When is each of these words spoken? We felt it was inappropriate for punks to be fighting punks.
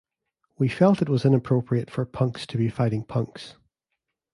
We 0.57 0.67
felt 0.67 1.03
it 1.03 1.09
was 1.09 1.25
inappropriate 1.25 1.91
for 1.91 2.03
punks 2.07 2.47
to 2.47 2.57
be 2.57 2.69
fighting 2.69 3.03
punks. 3.03 3.55